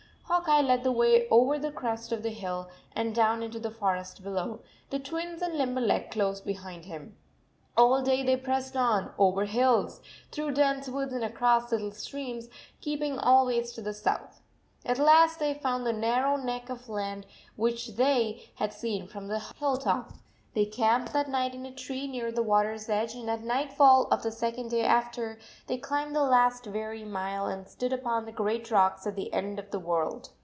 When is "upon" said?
27.93-28.25